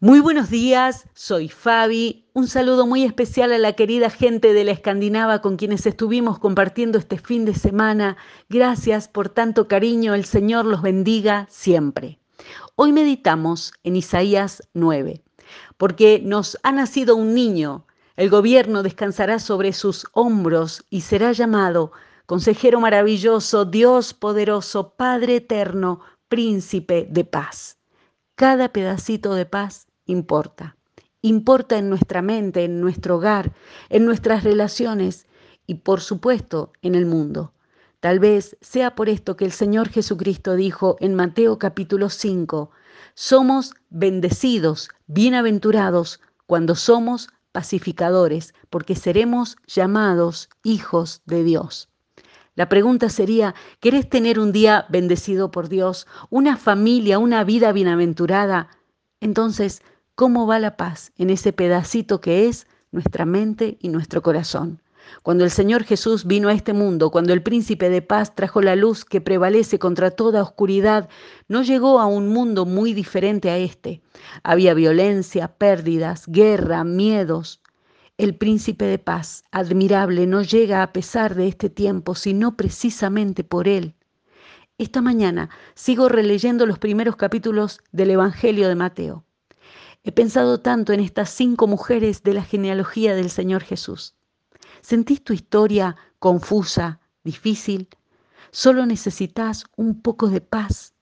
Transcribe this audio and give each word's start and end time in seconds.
Muy 0.00 0.20
buenos 0.20 0.50
días, 0.50 1.08
soy 1.14 1.48
Fabi. 1.48 2.26
Un 2.34 2.48
saludo 2.48 2.86
muy 2.86 3.04
especial 3.04 3.50
a 3.54 3.58
la 3.58 3.72
querida 3.72 4.10
gente 4.10 4.52
de 4.52 4.62
la 4.62 4.72
Escandinava 4.72 5.40
con 5.40 5.56
quienes 5.56 5.86
estuvimos 5.86 6.38
compartiendo 6.38 6.98
este 6.98 7.16
fin 7.16 7.46
de 7.46 7.54
semana. 7.54 8.18
Gracias 8.50 9.08
por 9.08 9.30
tanto 9.30 9.68
cariño, 9.68 10.12
el 10.12 10.26
Señor 10.26 10.66
los 10.66 10.82
bendiga 10.82 11.46
siempre. 11.48 12.18
Hoy 12.74 12.92
meditamos 12.92 13.72
en 13.84 13.96
Isaías 13.96 14.62
9, 14.74 15.22
porque 15.78 16.20
nos 16.22 16.58
ha 16.62 16.72
nacido 16.72 17.16
un 17.16 17.32
niño, 17.32 17.86
el 18.16 18.28
gobierno 18.28 18.82
descansará 18.82 19.38
sobre 19.38 19.72
sus 19.72 20.06
hombros 20.12 20.84
y 20.90 21.00
será 21.00 21.32
llamado 21.32 21.92
Consejero 22.26 22.80
maravilloso, 22.80 23.64
Dios 23.64 24.12
poderoso, 24.12 24.90
Padre 24.90 25.36
eterno, 25.36 26.00
Príncipe 26.28 27.08
de 27.08 27.24
paz. 27.24 27.78
Cada 28.34 28.68
pedacito 28.68 29.34
de 29.34 29.46
paz 29.46 29.85
importa. 30.06 30.76
Importa 31.22 31.78
en 31.78 31.88
nuestra 31.88 32.22
mente, 32.22 32.64
en 32.64 32.80
nuestro 32.80 33.16
hogar, 33.16 33.52
en 33.88 34.06
nuestras 34.06 34.44
relaciones 34.44 35.26
y 35.66 35.74
por 35.74 36.00
supuesto 36.00 36.72
en 36.82 36.94
el 36.94 37.06
mundo. 37.06 37.52
Tal 38.00 38.20
vez 38.20 38.56
sea 38.60 38.94
por 38.94 39.08
esto 39.08 39.36
que 39.36 39.44
el 39.44 39.52
Señor 39.52 39.88
Jesucristo 39.88 40.54
dijo 40.54 40.96
en 41.00 41.14
Mateo 41.14 41.58
capítulo 41.58 42.10
5, 42.10 42.70
somos 43.14 43.74
bendecidos, 43.90 44.90
bienaventurados 45.06 46.20
cuando 46.46 46.74
somos 46.74 47.30
pacificadores, 47.52 48.54
porque 48.68 48.94
seremos 48.94 49.56
llamados 49.66 50.50
hijos 50.62 51.22
de 51.24 51.42
Dios. 51.42 51.88
La 52.54 52.68
pregunta 52.68 53.08
sería, 53.08 53.54
¿querés 53.80 54.08
tener 54.08 54.38
un 54.38 54.52
día 54.52 54.86
bendecido 54.88 55.50
por 55.50 55.68
Dios, 55.68 56.06
una 56.30 56.56
familia, 56.56 57.18
una 57.18 57.44
vida 57.44 57.72
bienaventurada? 57.72 58.68
Entonces, 59.20 59.82
¿cómo 60.16 60.46
va 60.46 60.58
la 60.58 60.78
paz 60.78 61.12
en 61.18 61.28
ese 61.28 61.52
pedacito 61.52 62.22
que 62.22 62.48
es 62.48 62.66
nuestra 62.90 63.26
mente 63.26 63.76
y 63.80 63.90
nuestro 63.90 64.22
corazón? 64.22 64.80
Cuando 65.22 65.44
el 65.44 65.50
Señor 65.50 65.84
Jesús 65.84 66.24
vino 66.24 66.48
a 66.48 66.54
este 66.54 66.72
mundo, 66.72 67.10
cuando 67.10 67.34
el 67.34 67.42
príncipe 67.42 67.90
de 67.90 68.00
paz 68.00 68.34
trajo 68.34 68.62
la 68.62 68.76
luz 68.76 69.04
que 69.04 69.20
prevalece 69.20 69.78
contra 69.78 70.10
toda 70.10 70.42
oscuridad, 70.42 71.08
no 71.48 71.62
llegó 71.62 72.00
a 72.00 72.06
un 72.06 72.28
mundo 72.30 72.64
muy 72.64 72.94
diferente 72.94 73.50
a 73.50 73.58
este. 73.58 74.00
Había 74.42 74.72
violencia, 74.72 75.48
pérdidas, 75.48 76.24
guerra, 76.26 76.82
miedos, 76.82 77.60
el 78.16 78.34
príncipe 78.34 78.86
de 78.86 78.98
paz, 78.98 79.44
admirable, 79.52 80.26
no 80.26 80.40
llega 80.40 80.82
a 80.82 80.92
pesar 80.94 81.34
de 81.34 81.46
este 81.46 81.68
tiempo, 81.68 82.14
sino 82.14 82.56
precisamente 82.56 83.44
por 83.44 83.68
él. 83.68 83.94
Esta 84.78 85.02
mañana 85.02 85.50
sigo 85.74 86.08
releyendo 86.08 86.64
los 86.64 86.78
primeros 86.78 87.16
capítulos 87.16 87.80
del 87.92 88.10
Evangelio 88.10 88.68
de 88.68 88.74
Mateo. 88.74 89.25
He 90.06 90.12
pensado 90.12 90.60
tanto 90.60 90.92
en 90.92 91.00
estas 91.00 91.30
cinco 91.30 91.66
mujeres 91.66 92.22
de 92.22 92.32
la 92.32 92.44
genealogía 92.44 93.16
del 93.16 93.28
Señor 93.28 93.64
Jesús. 93.64 94.14
¿Sentís 94.80 95.24
tu 95.24 95.32
historia 95.32 95.96
confusa, 96.20 97.00
difícil? 97.24 97.88
Solo 98.52 98.86
necesitas 98.86 99.64
un 99.76 100.00
poco 100.00 100.28
de 100.28 100.40
paz 100.40 100.94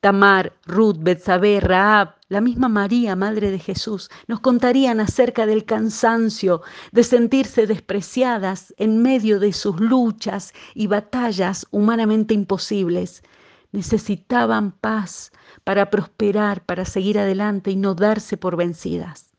Tamar, 0.00 0.52
Ruth, 0.64 0.98
Betsabé, 1.00 1.58
Raab, 1.58 2.16
la 2.28 2.40
misma 2.40 2.68
María, 2.68 3.16
madre 3.16 3.50
de 3.50 3.58
Jesús, 3.58 4.10
nos 4.28 4.38
contarían 4.38 5.00
acerca 5.00 5.44
del 5.44 5.64
cansancio, 5.64 6.62
de 6.92 7.02
sentirse 7.02 7.66
despreciadas 7.66 8.72
en 8.76 9.02
medio 9.02 9.40
de 9.40 9.52
sus 9.52 9.80
luchas 9.80 10.52
y 10.74 10.86
batallas 10.86 11.66
humanamente 11.72 12.32
imposibles. 12.32 13.24
Necesitaban 13.72 14.72
paz 14.72 15.30
para 15.64 15.90
prosperar, 15.90 16.64
para 16.64 16.84
seguir 16.84 17.18
adelante 17.18 17.70
y 17.70 17.76
no 17.76 17.94
darse 17.94 18.36
por 18.36 18.56
vencidas. 18.56 19.30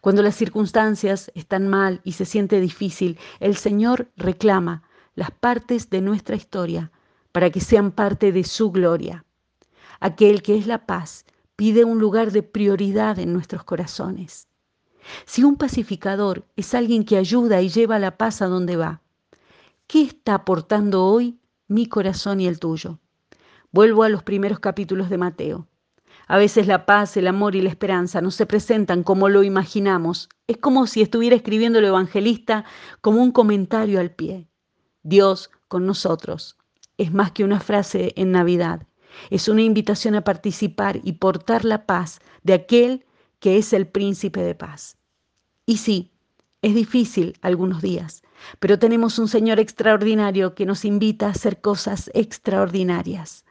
Cuando 0.00 0.22
las 0.22 0.34
circunstancias 0.34 1.30
están 1.34 1.68
mal 1.68 2.00
y 2.04 2.12
se 2.12 2.24
siente 2.24 2.60
difícil, 2.60 3.18
el 3.40 3.56
Señor 3.56 4.10
reclama 4.16 4.82
las 5.14 5.30
partes 5.30 5.88
de 5.90 6.00
nuestra 6.00 6.36
historia 6.36 6.90
para 7.32 7.50
que 7.50 7.60
sean 7.60 7.92
parte 7.92 8.32
de 8.32 8.44
su 8.44 8.70
gloria. 8.70 9.24
Aquel 10.00 10.42
que 10.42 10.56
es 10.56 10.66
la 10.66 10.86
paz 10.86 11.24
pide 11.56 11.84
un 11.84 11.98
lugar 11.98 12.32
de 12.32 12.42
prioridad 12.42 13.18
en 13.18 13.32
nuestros 13.32 13.64
corazones. 13.64 14.48
Si 15.26 15.44
un 15.44 15.56
pacificador 15.56 16.46
es 16.56 16.74
alguien 16.74 17.04
que 17.04 17.16
ayuda 17.16 17.62
y 17.62 17.68
lleva 17.68 17.98
la 17.98 18.16
paz 18.16 18.42
a 18.42 18.46
donde 18.46 18.76
va, 18.76 19.02
¿qué 19.86 20.02
está 20.02 20.34
aportando 20.34 21.04
hoy 21.04 21.38
mi 21.68 21.86
corazón 21.86 22.40
y 22.40 22.46
el 22.46 22.58
tuyo? 22.58 22.98
Vuelvo 23.74 24.04
a 24.04 24.08
los 24.08 24.22
primeros 24.22 24.60
capítulos 24.60 25.10
de 25.10 25.18
Mateo. 25.18 25.66
A 26.28 26.38
veces 26.38 26.68
la 26.68 26.86
paz, 26.86 27.16
el 27.16 27.26
amor 27.26 27.56
y 27.56 27.60
la 27.60 27.70
esperanza 27.70 28.20
no 28.20 28.30
se 28.30 28.46
presentan 28.46 29.02
como 29.02 29.28
lo 29.28 29.42
imaginamos. 29.42 30.28
Es 30.46 30.58
como 30.58 30.86
si 30.86 31.02
estuviera 31.02 31.34
escribiendo 31.34 31.80
el 31.80 31.86
evangelista 31.86 32.64
como 33.00 33.20
un 33.20 33.32
comentario 33.32 33.98
al 33.98 34.12
pie. 34.12 34.46
Dios 35.02 35.50
con 35.66 35.86
nosotros 35.86 36.56
es 36.98 37.12
más 37.12 37.32
que 37.32 37.42
una 37.42 37.58
frase 37.58 38.12
en 38.14 38.30
Navidad. 38.30 38.86
Es 39.28 39.48
una 39.48 39.62
invitación 39.62 40.14
a 40.14 40.22
participar 40.22 41.00
y 41.02 41.14
portar 41.14 41.64
la 41.64 41.84
paz 41.84 42.20
de 42.44 42.52
aquel 42.54 43.04
que 43.40 43.58
es 43.58 43.72
el 43.72 43.88
príncipe 43.88 44.40
de 44.44 44.54
paz. 44.54 44.98
Y 45.66 45.78
sí, 45.78 46.12
es 46.62 46.76
difícil 46.76 47.36
algunos 47.42 47.82
días, 47.82 48.22
pero 48.60 48.78
tenemos 48.78 49.18
un 49.18 49.26
Señor 49.26 49.58
extraordinario 49.58 50.54
que 50.54 50.64
nos 50.64 50.84
invita 50.84 51.26
a 51.26 51.30
hacer 51.30 51.60
cosas 51.60 52.08
extraordinarias. 52.14 53.43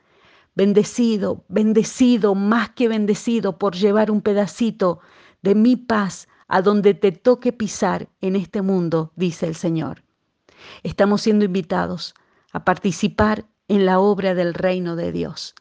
Bendecido, 0.56 1.44
bendecido, 1.48 2.36
más 2.36 2.70
que 2.72 2.88
bendecido 2.88 3.58
por 3.58 3.76
llevar 3.76 4.12
un 4.12 4.22
pedacito 4.22 5.00
de 5.42 5.56
mi 5.56 5.76
paz 5.76 6.28
a 6.48 6.62
donde 6.62 6.94
te 6.94 7.12
toque 7.12 7.52
pisar 7.52 8.10
en 8.22 8.36
este 8.36 8.62
mundo, 8.62 9.12
dice 9.16 9.48
el 9.48 9.56
Señor. 9.56 10.04
Estamos 10.84 11.22
siendo 11.22 11.46
invitados 11.46 12.14
a 12.52 12.64
participar 12.64 13.46
en 13.68 13.86
la 13.86 14.00
obra 14.00 14.36
del 14.36 14.54
reino 14.54 14.96
de 14.96 15.12
Dios. 15.12 15.56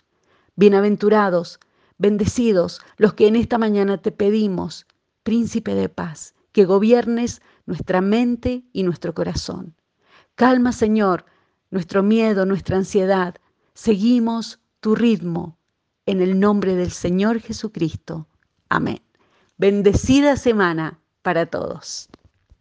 Bienaventurados, 0.56 1.58
bendecidos 1.96 2.80
los 2.98 3.14
que 3.14 3.26
en 3.28 3.36
esta 3.36 3.56
mañana 3.56 3.96
te 3.96 4.12
pedimos, 4.12 4.86
príncipe 5.22 5.74
de 5.74 5.88
paz, 5.88 6.34
que 6.52 6.66
gobiernes 6.66 7.40
nuestra 7.64 8.02
mente 8.02 8.64
y 8.72 8.82
nuestro 8.82 9.14
corazón. 9.14 9.74
Calma, 10.34 10.72
Señor, 10.72 11.24
nuestro 11.70 12.02
miedo, 12.02 12.44
nuestra 12.44 12.76
ansiedad. 12.76 13.36
Seguimos 13.72 14.60
tu 14.82 14.96
ritmo. 14.96 15.56
En 16.04 16.20
el 16.20 16.40
nombre 16.40 16.74
del 16.74 16.90
Señor 16.90 17.40
Jesucristo. 17.40 18.26
Amén. 18.68 19.00
Bendecida 19.56 20.36
semana 20.36 20.98
para 21.22 21.46
todos. 21.46 22.08